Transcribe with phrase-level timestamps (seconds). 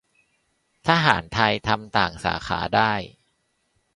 [0.87, 2.93] -ทหารไทย ทำต่างสาขาได้